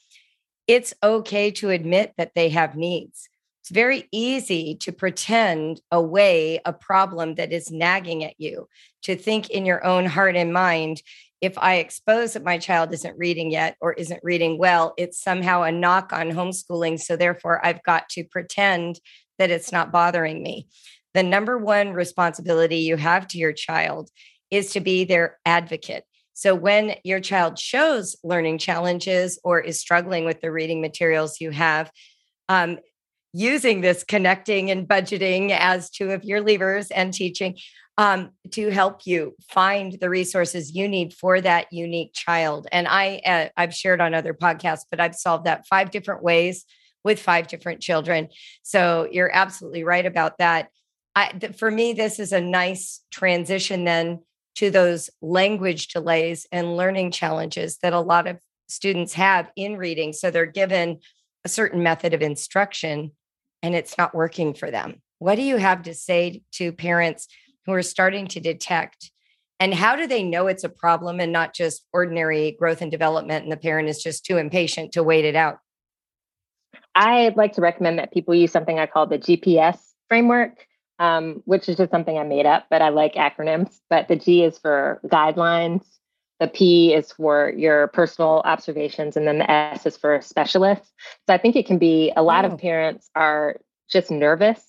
[0.67, 3.29] it's okay to admit that they have needs.
[3.61, 8.67] It's very easy to pretend away a problem that is nagging at you,
[9.03, 11.01] to think in your own heart and mind,
[11.41, 15.63] if I expose that my child isn't reading yet or isn't reading well, it's somehow
[15.63, 16.99] a knock on homeschooling.
[16.99, 18.99] So therefore, I've got to pretend
[19.37, 20.67] that it's not bothering me
[21.13, 24.09] the number one responsibility you have to your child
[24.51, 26.03] is to be their advocate.
[26.33, 31.51] So when your child shows learning challenges or is struggling with the reading materials you
[31.51, 31.91] have,
[32.47, 32.79] um,
[33.33, 37.57] using this connecting and budgeting as two of your levers and teaching
[37.97, 42.65] um, to help you find the resources you need for that unique child.
[42.71, 46.65] And I, uh, I've shared on other podcasts, but I've solved that five different ways
[47.03, 48.29] with five different children.
[48.63, 50.69] So you're absolutely right about that.
[51.15, 54.19] I, th- for me, this is a nice transition then
[54.55, 60.13] to those language delays and learning challenges that a lot of students have in reading.
[60.13, 60.99] So they're given
[61.45, 63.11] a certain method of instruction
[63.61, 65.01] and it's not working for them.
[65.19, 67.27] What do you have to say to parents
[67.65, 69.11] who are starting to detect?
[69.59, 73.43] And how do they know it's a problem and not just ordinary growth and development
[73.43, 75.59] and the parent is just too impatient to wait it out?
[76.95, 80.65] I'd like to recommend that people use something I call the GPS framework
[80.99, 83.79] um, which is just something I made up, but I like acronyms.
[83.89, 85.83] But the G is for guidelines,
[86.39, 90.91] the P is for your personal observations, and then the S is for specialists.
[91.27, 92.49] So I think it can be a lot oh.
[92.49, 93.57] of parents are
[93.89, 94.63] just nervous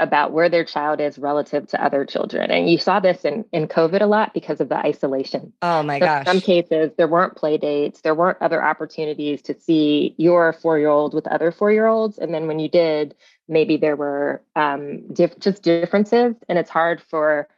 [0.00, 2.50] about where their child is relative to other children.
[2.50, 5.52] And you saw this in, in COVID a lot because of the isolation.
[5.60, 6.20] Oh my so gosh.
[6.20, 10.78] In some cases, there weren't play dates, there weren't other opportunities to see your four
[10.78, 12.18] year old with other four year olds.
[12.18, 13.16] And then when you did,
[13.48, 16.34] maybe there were um, diff- just differences.
[16.48, 17.48] And it's hard for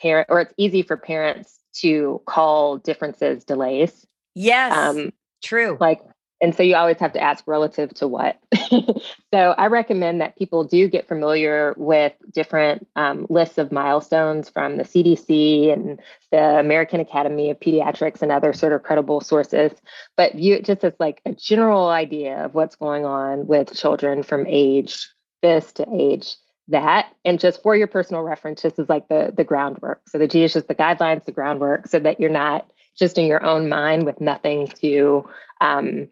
[0.00, 4.06] parent, or it's easy for parents to call differences delays.
[4.34, 4.76] Yes.
[4.76, 5.76] Um, true.
[5.80, 6.00] Like
[6.40, 8.38] and so you always have to ask relative to what.
[8.70, 14.76] so I recommend that people do get familiar with different um, lists of milestones from
[14.76, 15.98] the CDC and
[16.30, 19.72] the American Academy of Pediatrics and other sort of credible sources,
[20.16, 24.22] but view it just as like a general idea of what's going on with children
[24.22, 25.08] from age
[25.46, 26.36] this to age
[26.68, 30.26] that and just for your personal reference this is like the the groundwork so the
[30.26, 33.68] g is just the guidelines the groundwork so that you're not just in your own
[33.68, 35.28] mind with nothing to
[35.60, 36.08] um,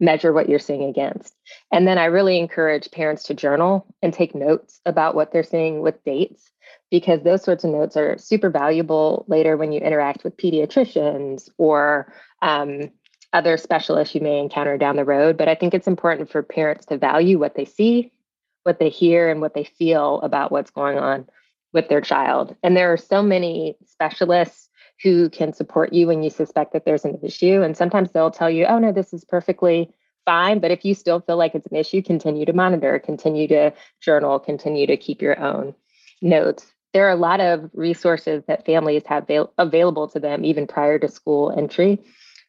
[0.00, 1.34] measure what you're seeing against.
[1.72, 5.80] And then I really encourage parents to journal and take notes about what they're seeing
[5.80, 6.50] with dates
[6.90, 12.12] because those sorts of notes are super valuable later when you interact with pediatricians or
[12.42, 12.90] um,
[13.32, 15.36] other specialists you may encounter down the road.
[15.36, 18.12] But I think it's important for parents to value what they see,
[18.68, 21.26] what they hear, and what they feel about what's going on
[21.72, 22.54] with their child.
[22.62, 24.68] And there are so many specialists
[25.02, 27.62] who can support you when you suspect that there's an issue.
[27.62, 29.90] And sometimes they'll tell you, oh, no, this is perfectly
[30.26, 30.58] fine.
[30.58, 34.38] But if you still feel like it's an issue, continue to monitor, continue to journal,
[34.38, 35.74] continue to keep your own
[36.20, 36.66] notes.
[36.92, 40.98] There are a lot of resources that families have avail- available to them even prior
[40.98, 41.98] to school entry.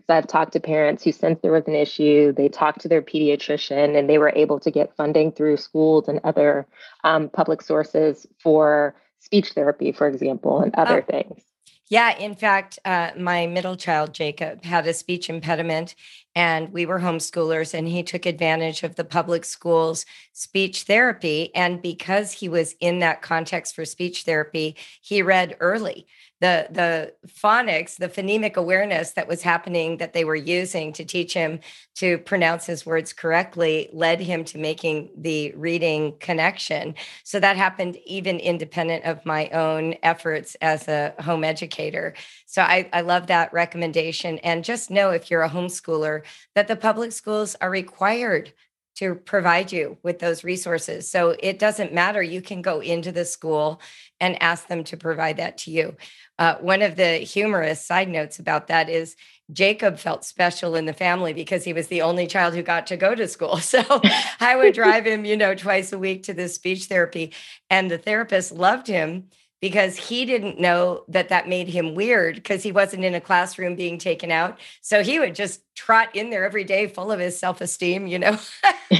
[0.09, 3.97] I've talked to parents who sensed there was an issue, they talked to their pediatrician,
[3.97, 6.67] and they were able to get funding through schools and other
[7.03, 11.11] um, public sources for speech therapy, for example, and other oh.
[11.11, 11.43] things.
[11.89, 15.95] Yeah, in fact, uh, my middle child, Jacob, had a speech impediment,
[16.35, 21.53] and we were homeschoolers, and he took advantage of the public school's speech therapy.
[21.55, 26.05] And because he was in that context for speech therapy, he read early
[26.41, 31.33] the the phonics, the phonemic awareness that was happening that they were using to teach
[31.33, 31.59] him
[31.95, 36.95] to pronounce his words correctly led him to making the reading connection.
[37.23, 42.13] So that happened even independent of my own efforts as a home educator.
[42.45, 44.39] So I, I love that recommendation.
[44.39, 46.23] And just know if you're a homeschooler
[46.55, 48.53] that the public schools are required
[48.95, 51.09] to provide you with those resources.
[51.09, 52.21] So it doesn't matter.
[52.21, 53.79] You can go into the school
[54.19, 55.95] and ask them to provide that to you.
[56.37, 59.15] Uh, one of the humorous side notes about that is
[59.51, 62.97] Jacob felt special in the family because he was the only child who got to
[62.97, 63.59] go to school.
[63.69, 63.83] So
[64.39, 67.33] I would drive him, you know, twice a week to this speech therapy,
[67.69, 69.25] and the therapist loved him
[69.61, 73.75] because he didn't know that that made him weird because he wasn't in a classroom
[73.75, 74.57] being taken out.
[74.81, 78.37] So he would just trot in there every day full of his self-esteem, you know,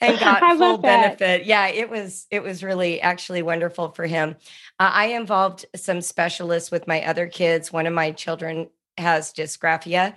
[0.00, 1.44] and got full benefit.
[1.44, 4.36] Yeah, it was it was really actually wonderful for him.
[4.78, 7.72] Uh, I involved some specialists with my other kids.
[7.72, 10.14] One of my children has dysgraphia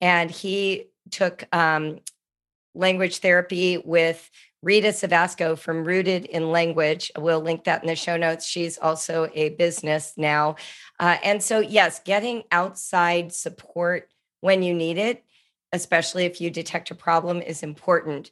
[0.00, 2.00] and he took um,
[2.74, 4.30] language therapy with
[4.64, 7.12] Rita Savasco from Rooted in Language.
[7.18, 8.46] We'll link that in the show notes.
[8.46, 10.56] She's also a business now.
[10.98, 14.08] Uh, and so, yes, getting outside support
[14.40, 15.22] when you need it,
[15.72, 18.30] especially if you detect a problem, is important.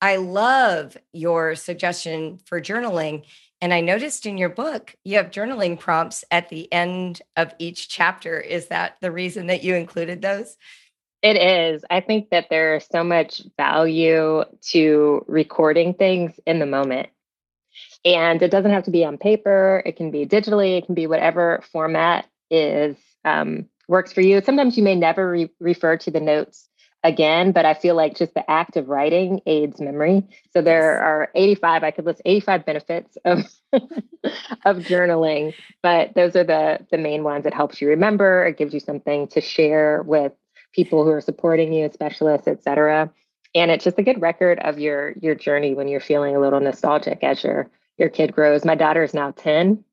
[0.00, 3.24] I love your suggestion for journaling.
[3.60, 7.88] And I noticed in your book, you have journaling prompts at the end of each
[7.88, 8.40] chapter.
[8.40, 10.56] Is that the reason that you included those?
[11.22, 11.84] It is.
[11.88, 17.10] I think that there's so much value to recording things in the moment.
[18.04, 21.06] And it doesn't have to be on paper, it can be digitally, it can be
[21.06, 24.40] whatever format is um, works for you.
[24.42, 26.68] Sometimes you may never re- refer to the notes
[27.04, 30.24] again, but I feel like just the act of writing aids memory.
[30.52, 33.38] So there are 85, I could list 85 benefits of
[33.72, 37.46] of journaling, but those are the the main ones.
[37.46, 40.32] It helps you remember, it gives you something to share with
[40.72, 43.10] people who are supporting you, specialists, et cetera.
[43.54, 46.60] And it's just a good record of your your journey when you're feeling a little
[46.60, 48.64] nostalgic as your your kid grows.
[48.64, 49.84] My daughter is now 10.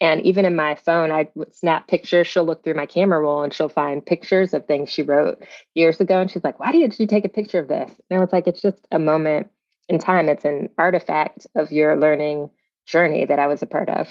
[0.00, 2.26] And even in my phone, I snap pictures.
[2.26, 5.40] She'll look through my camera roll and she'll find pictures of things she wrote
[5.74, 6.20] years ago.
[6.20, 7.90] And she's like, Why did you take a picture of this?
[8.10, 9.48] And I was like, It's just a moment
[9.88, 10.28] in time.
[10.28, 12.50] It's an artifact of your learning
[12.86, 14.08] journey that I was a part of.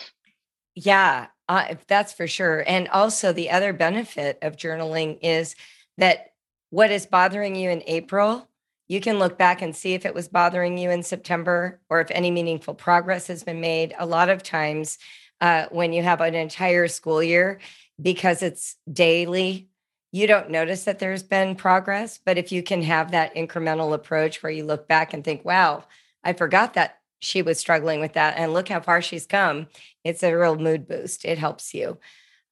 [0.75, 2.63] Yeah, uh, that's for sure.
[2.65, 5.55] And also, the other benefit of journaling is
[6.01, 6.33] that
[6.71, 8.49] what is bothering you in April,
[8.87, 12.09] you can look back and see if it was bothering you in September or if
[12.11, 13.93] any meaningful progress has been made.
[13.99, 14.97] A lot of times,
[15.39, 17.59] uh, when you have an entire school year,
[18.01, 19.69] because it's daily,
[20.11, 22.19] you don't notice that there's been progress.
[22.23, 25.85] But if you can have that incremental approach where you look back and think, wow,
[26.23, 28.37] I forgot that she was struggling with that.
[28.37, 29.67] And look how far she's come.
[30.03, 31.25] It's a real mood boost.
[31.25, 31.99] It helps you.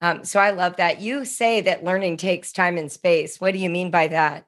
[0.01, 1.01] Um, so I love that.
[1.01, 3.41] You say that learning takes time and space.
[3.41, 4.45] What do you mean by that?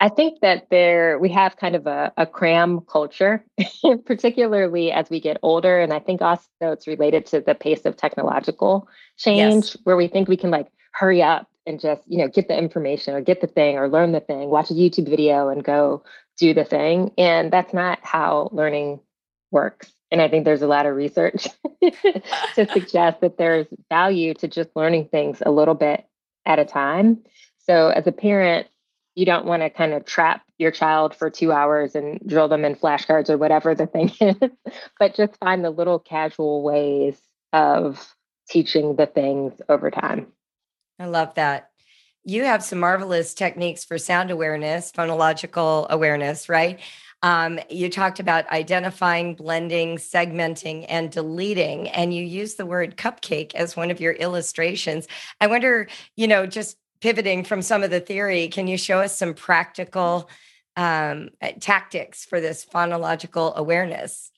[0.00, 3.44] I think that there we have kind of a, a cram culture,
[4.04, 5.78] particularly as we get older.
[5.78, 9.76] And I think also it's related to the pace of technological change yes.
[9.84, 13.14] where we think we can like hurry up and just, you know, get the information
[13.14, 16.02] or get the thing or learn the thing, watch a YouTube video and go
[16.36, 17.12] do the thing.
[17.16, 18.98] And that's not how learning
[19.52, 19.92] works.
[20.12, 21.48] And I think there's a lot of research
[21.82, 26.06] to suggest that there's value to just learning things a little bit
[26.44, 27.22] at a time.
[27.66, 28.66] So as a parent,
[29.14, 32.64] you don't want to kind of trap your child for two hours and drill them
[32.66, 34.36] in flashcards or whatever the thing is,
[34.98, 37.18] but just find the little casual ways
[37.54, 38.14] of
[38.48, 40.26] teaching the things over time.
[40.98, 41.70] I love that.
[42.24, 46.78] You have some marvelous techniques for sound awareness, phonological awareness, right?
[47.22, 53.54] Um, you talked about identifying, blending, segmenting, and deleting, and you use the word cupcake
[53.54, 55.06] as one of your illustrations.
[55.40, 59.16] I wonder, you know, just pivoting from some of the theory, can you show us
[59.16, 60.28] some practical
[60.76, 61.28] um,
[61.60, 64.31] tactics for this phonological awareness?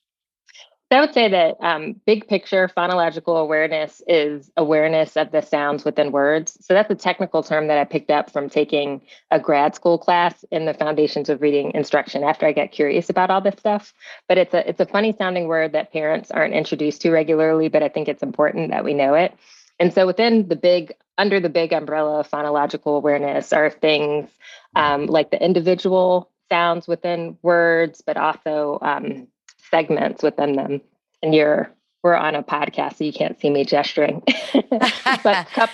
[0.91, 6.12] I would say that um, big picture phonological awareness is awareness of the sounds within
[6.12, 6.57] words.
[6.61, 10.45] So that's a technical term that I picked up from taking a grad school class
[10.53, 13.93] in the Foundations of Reading Instruction after I got curious about all this stuff.
[14.28, 17.82] But it's a it's a funny sounding word that parents aren't introduced to regularly, but
[17.82, 19.35] I think it's important that we know it.
[19.80, 24.30] And so within the big under the big umbrella of phonological awareness are things
[24.76, 29.28] um, like the individual sounds within words, but also um,
[29.71, 30.81] segments within them.
[31.23, 31.71] And you're
[32.03, 34.23] we're on a podcast, so you can't see me gesturing.
[35.25, 35.71] but cup,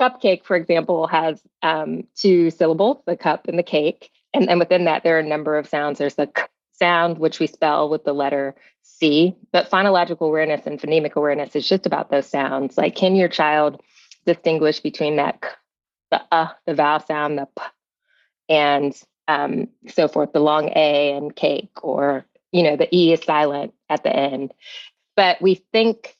[0.00, 4.10] cupcake, for example, has um, two syllables, the cup and the cake.
[4.34, 5.98] And then within that, there are a number of sounds.
[5.98, 9.36] There's the k sound, which we spell with the letter C.
[9.52, 12.76] But phonological awareness and phonemic awareness is just about those sounds.
[12.76, 13.80] Like, can your child
[14.26, 15.48] distinguish between that k,
[16.10, 17.62] the uh, the vowel sound, the p,
[18.48, 23.22] and um, so forth, the long A and cake, or you know, the E is
[23.22, 24.52] silent at the end.
[25.16, 26.16] But we think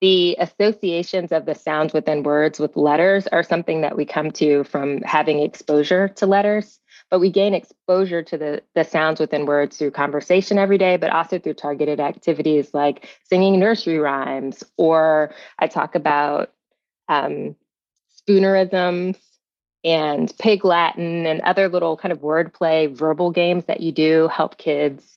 [0.00, 4.64] the associations of the sounds within words with letters are something that we come to
[4.64, 6.78] from having exposure to letters.
[7.10, 11.10] But we gain exposure to the, the sounds within words through conversation every day, but
[11.10, 16.52] also through targeted activities like singing nursery rhymes, or I talk about
[17.08, 17.56] um,
[18.28, 19.16] spoonerisms
[19.84, 24.58] and pig Latin and other little kind of wordplay verbal games that you do help
[24.58, 25.14] kids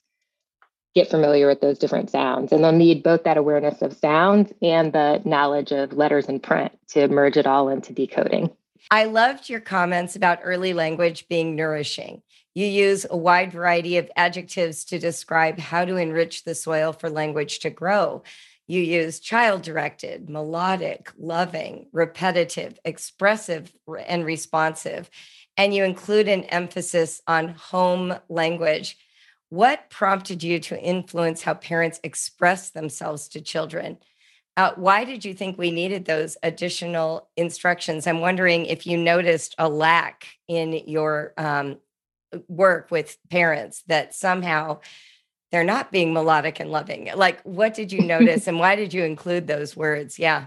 [0.98, 2.50] get familiar with those different sounds.
[2.52, 6.72] And they'll need both that awareness of sounds and the knowledge of letters and print
[6.88, 8.50] to merge it all into decoding.
[8.90, 12.22] I loved your comments about early language being nourishing.
[12.54, 17.08] You use a wide variety of adjectives to describe how to enrich the soil for
[17.08, 18.24] language to grow.
[18.66, 23.72] You use child directed, melodic, loving, repetitive, expressive,
[24.06, 25.08] and responsive.
[25.56, 28.96] And you include an emphasis on home language
[29.50, 33.98] what prompted you to influence how parents express themselves to children?
[34.56, 38.06] Uh, why did you think we needed those additional instructions?
[38.06, 41.78] I'm wondering if you noticed a lack in your um,
[42.48, 44.80] work with parents that somehow
[45.50, 47.10] they're not being melodic and loving.
[47.14, 50.18] Like, what did you notice and why did you include those words?
[50.18, 50.46] Yeah.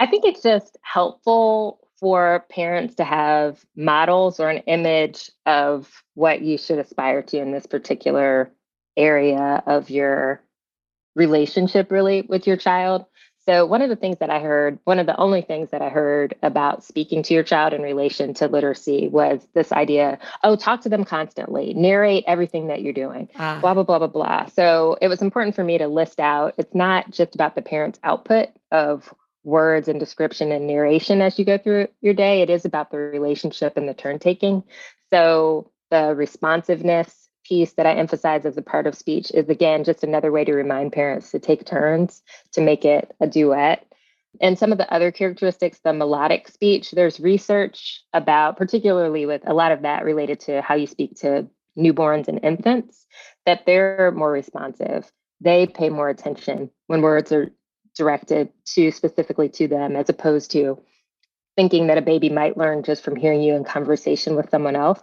[0.00, 6.42] I think it's just helpful for parents to have models or an image of what
[6.42, 8.52] you should aspire to in this particular
[8.94, 10.42] area of your
[11.14, 13.06] relationship really with your child.
[13.46, 15.88] So, one of the things that I heard, one of the only things that I
[15.88, 20.82] heard about speaking to your child in relation to literacy was this idea oh, talk
[20.82, 23.60] to them constantly, narrate everything that you're doing, ah.
[23.62, 24.46] blah, blah, blah, blah, blah.
[24.48, 27.98] So, it was important for me to list out it's not just about the parent's
[28.04, 29.14] output of
[29.44, 32.42] words and description and narration as you go through your day.
[32.42, 34.64] It is about the relationship and the turn taking.
[35.12, 40.02] So the responsiveness piece that I emphasize as a part of speech is again just
[40.02, 42.22] another way to remind parents to take turns
[42.52, 43.86] to make it a duet.
[44.40, 49.54] And some of the other characteristics, the melodic speech, there's research about, particularly with a
[49.54, 51.46] lot of that related to how you speak to
[51.78, 53.06] newborns and infants,
[53.46, 55.10] that they're more responsive.
[55.40, 57.52] They pay more attention when words are
[57.96, 60.80] directed to specifically to them as opposed to
[61.56, 65.00] thinking that a baby might learn just from hearing you in conversation with someone else.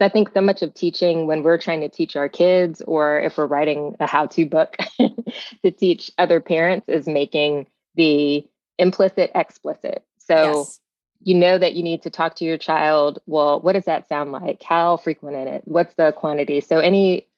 [0.00, 3.38] I think so much of teaching when we're trying to teach our kids or if
[3.38, 8.46] we're writing a how to book to teach other parents is making the
[8.78, 10.04] implicit explicit.
[10.18, 10.80] So yes.
[11.22, 13.20] you know that you need to talk to your child.
[13.26, 14.62] Well, what does that sound like?
[14.62, 15.62] How frequent in it?
[15.64, 16.60] What's the quantity?
[16.60, 17.28] So, any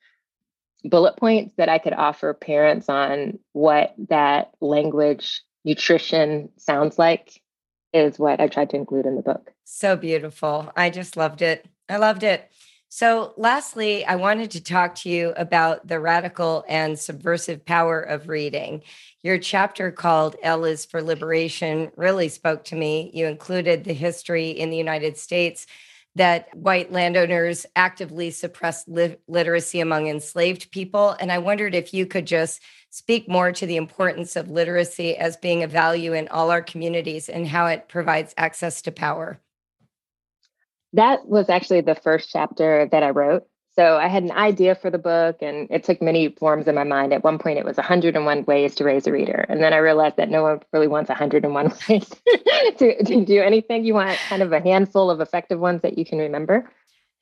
[0.84, 7.42] bullet points that I could offer parents on what that language nutrition sounds like
[7.92, 9.52] is what I tried to include in the book.
[9.64, 10.72] So beautiful.
[10.76, 11.66] I just loved it.
[11.88, 12.50] I loved it.
[12.88, 18.28] So, lastly, I wanted to talk to you about the radical and subversive power of
[18.28, 18.82] reading.
[19.22, 23.10] Your chapter called L is for Liberation really spoke to me.
[23.12, 25.66] You included the history in the United States
[26.16, 31.10] that white landowners actively suppressed li- literacy among enslaved people.
[31.20, 35.36] And I wondered if you could just speak more to the importance of literacy as
[35.36, 39.38] being a value in all our communities and how it provides access to power.
[40.94, 43.46] That was actually the first chapter that I wrote.
[43.78, 46.84] So I had an idea for the book and it took many forms in my
[46.84, 47.12] mind.
[47.12, 49.44] At one point, it was 101 ways to raise a reader.
[49.50, 52.08] And then I realized that no one really wants 101 ways
[52.78, 53.84] to, to do anything.
[53.84, 56.70] You want kind of a handful of effective ones that you can remember.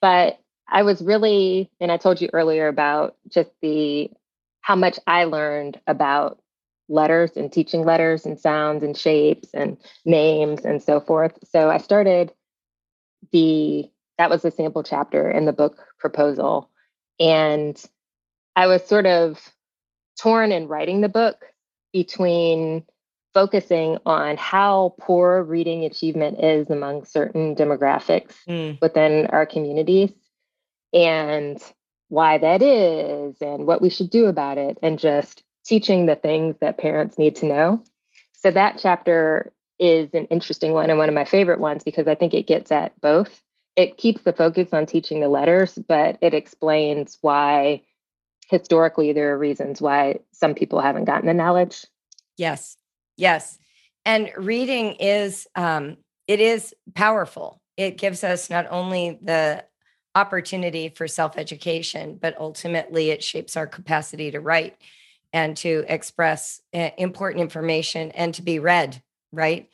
[0.01, 0.39] But
[0.69, 4.11] I was really, and I told you earlier about just the
[4.61, 6.41] how much I learned about
[6.89, 11.37] letters and teaching letters and sounds and shapes and names and so forth.
[11.45, 12.33] So I started
[13.33, 16.69] the that was the sample chapter in the book proposal.
[17.19, 17.83] And
[18.55, 19.41] I was sort of
[20.21, 21.43] torn in writing the book
[21.95, 22.85] between
[23.33, 28.79] focusing on how poor reading achievement is among certain demographics mm.
[28.83, 30.13] within our communities
[30.93, 31.59] and
[32.09, 36.55] why that is and what we should do about it and just teaching the things
[36.61, 37.83] that parents need to know.
[38.35, 42.15] So that chapter is an interesting one and one of my favorite ones because I
[42.15, 43.41] think it gets at both
[43.77, 47.83] it keeps the focus on teaching the letters, but it explains why
[48.49, 51.85] historically there are reasons why some people haven't gotten the knowledge.
[52.37, 52.77] Yes.
[53.17, 53.59] Yes.
[54.05, 55.97] And reading is um
[56.27, 57.61] it is powerful.
[57.77, 59.65] It gives us not only the
[60.15, 64.77] opportunity for self-education, but ultimately it shapes our capacity to write
[65.33, 69.03] and to express uh, important information and to be read,
[69.33, 69.69] right?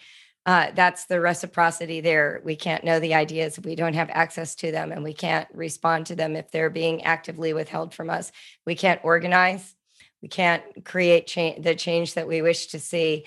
[0.46, 2.40] Uh, that's the reciprocity there.
[2.44, 6.06] We can't know the ideas we don't have access to them, and we can't respond
[6.06, 8.32] to them if they're being actively withheld from us.
[8.64, 9.74] We can't organize.
[10.22, 13.26] We can't create cha- the change that we wish to see.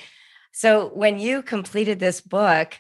[0.51, 2.80] So, when you completed this book,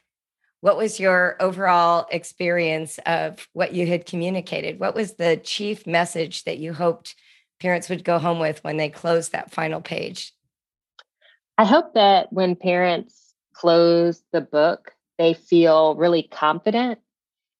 [0.61, 4.79] what was your overall experience of what you had communicated?
[4.79, 7.15] What was the chief message that you hoped
[7.59, 10.33] parents would go home with when they closed that final page?
[11.57, 13.22] I hope that when parents
[13.53, 16.99] close the book, they feel really confident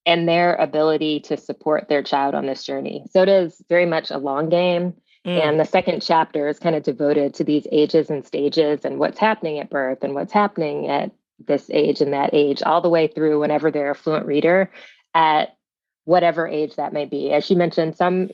[0.06, 3.06] in their ability to support their child on this journey.
[3.12, 4.94] So it is very much a long game.
[5.26, 5.42] Mm.
[5.42, 9.20] And the second chapter is kind of devoted to these ages and stages and what's
[9.20, 11.12] happening at birth and what's happening at
[11.48, 14.70] this age and that age, all the way through whenever they're a fluent reader
[15.14, 15.56] at
[16.04, 17.32] whatever age that may be.
[17.32, 18.30] As you mentioned, some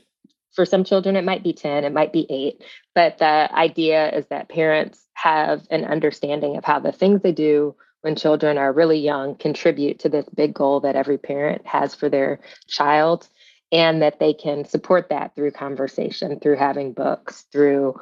[0.53, 2.63] for some children it might be 10, it might be 8,
[2.95, 7.75] but the idea is that parents have an understanding of how the things they do
[8.01, 12.09] when children are really young contribute to this big goal that every parent has for
[12.09, 13.27] their child
[13.71, 17.99] and that they can support that through conversation through having books through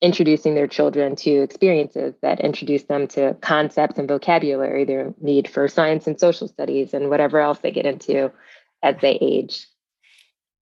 [0.00, 5.68] introducing their children to experiences that introduce them to concepts and vocabulary their need for
[5.68, 8.30] science and social studies and whatever else they get into
[8.82, 9.66] as they age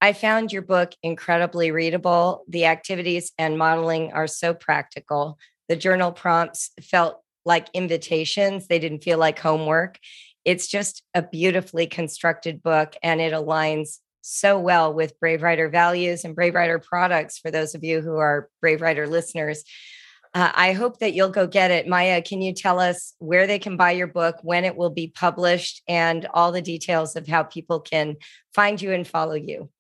[0.01, 2.45] I found your book incredibly readable.
[2.49, 5.39] The activities and modeling are so practical.
[5.69, 9.99] The journal prompts felt like invitations, they didn't feel like homework.
[10.45, 16.25] It's just a beautifully constructed book and it aligns so well with Brave Writer values
[16.25, 19.65] and Brave Writer products for those of you who are Brave Writer listeners.
[20.33, 21.89] Uh, I hope that you'll go get it.
[21.89, 25.09] Maya, can you tell us where they can buy your book, when it will be
[25.09, 28.17] published, and all the details of how people can
[28.55, 29.71] find you and follow you?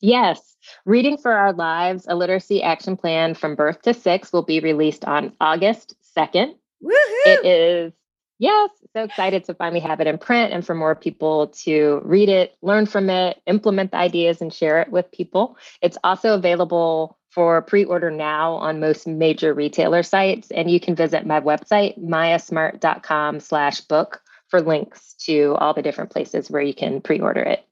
[0.00, 0.56] Yes.
[0.84, 5.04] Reading for Our Lives, a literacy action plan from birth to six will be released
[5.04, 6.54] on August 2nd.
[6.82, 7.26] Woohoo!
[7.26, 7.92] It is,
[8.38, 12.28] yes, so excited to finally have it in print and for more people to read
[12.28, 15.56] it, learn from it, implement the ideas, and share it with people.
[15.82, 20.50] It's also available for pre-order now on most major retailer sites.
[20.50, 26.10] And you can visit my website, mayasmart.com slash book for links to all the different
[26.10, 27.64] places where you can pre-order it.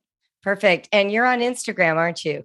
[0.49, 0.89] Perfect.
[0.93, 2.43] And you're on Instagram, aren't you?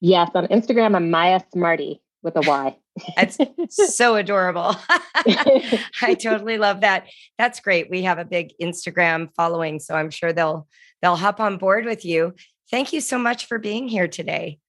[0.00, 2.76] Yes, on Instagram, I'm Maya Smarty with a Y.
[3.16, 3.38] That's
[3.70, 4.76] so adorable.
[5.16, 7.08] I totally love that.
[7.38, 7.90] That's great.
[7.90, 10.68] We have a big Instagram following, so I'm sure they'll
[11.00, 12.34] they'll hop on board with you.
[12.70, 14.60] Thank you so much for being here today.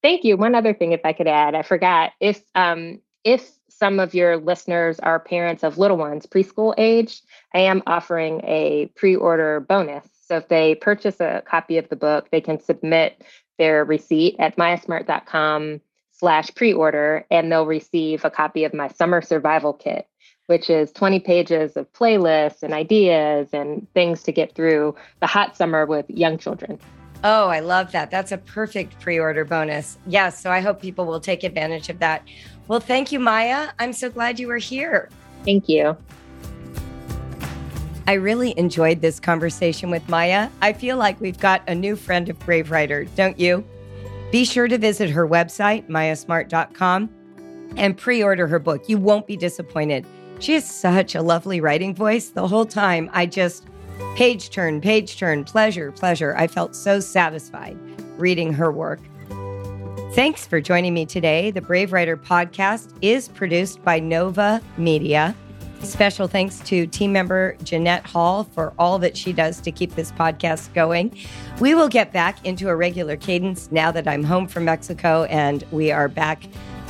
[0.00, 0.36] Thank you.
[0.36, 2.12] One other thing, if I could add, I forgot.
[2.20, 7.20] If um, if some of your listeners are parents of little ones, preschool age,
[7.52, 10.08] I am offering a pre order bonus.
[10.28, 13.24] So if they purchase a copy of the book, they can submit
[13.58, 15.80] their receipt at mayasmart.com
[16.12, 20.06] slash pre-order and they'll receive a copy of my summer survival kit
[20.48, 25.56] which is 20 pages of playlists and ideas and things to get through the hot
[25.56, 26.78] summer with young children.
[27.22, 28.10] Oh, I love that.
[28.10, 29.98] That's a perfect pre order bonus.
[30.06, 30.40] Yes.
[30.40, 32.26] So I hope people will take advantage of that.
[32.66, 33.68] Well, thank you, Maya.
[33.78, 35.10] I'm so glad you were here.
[35.44, 35.96] Thank you.
[38.08, 40.48] I really enjoyed this conversation with Maya.
[40.62, 43.62] I feel like we've got a new friend of Brave Writer, don't you?
[44.32, 47.10] Be sure to visit her website, mayasmart.com,
[47.76, 48.88] and pre order her book.
[48.88, 50.06] You won't be disappointed.
[50.38, 52.30] She has such a lovely writing voice.
[52.30, 53.66] The whole time, I just
[54.16, 56.34] page turn, page turn, pleasure, pleasure.
[56.34, 57.76] I felt so satisfied
[58.16, 59.00] reading her work.
[60.14, 61.50] Thanks for joining me today.
[61.50, 65.36] The Brave Writer podcast is produced by Nova Media.
[65.82, 70.12] Special thanks to team member Jeanette Hall for all that she does to keep this
[70.12, 71.16] podcast going.
[71.60, 75.64] We will get back into a regular cadence now that I'm home from Mexico and
[75.70, 76.42] we are back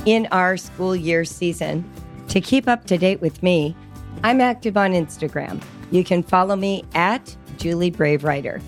[0.07, 1.89] in our school year season.
[2.29, 3.77] To keep up to date with me,
[4.25, 5.63] I'm active on Instagram.
[5.91, 8.61] You can follow me at Julie Brave Writer.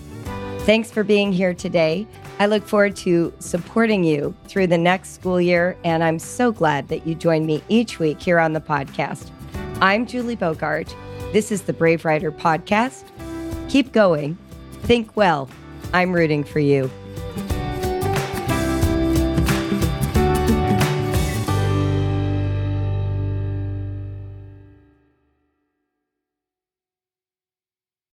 [0.59, 2.07] Thanks for being here today.
[2.39, 6.87] I look forward to supporting you through the next school year, and I'm so glad
[6.87, 9.31] that you join me each week here on the podcast.
[9.83, 10.95] I'm Julie Bogart.
[11.33, 13.03] This is the Brave Writer Podcast.
[13.67, 14.37] Keep going.
[14.83, 15.49] Think well.
[15.91, 16.91] I'm rooting for you.